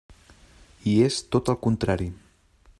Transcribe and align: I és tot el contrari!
I 0.93 0.95
és 1.09 1.19
tot 1.37 1.53
el 1.55 1.61
contrari! 1.67 2.09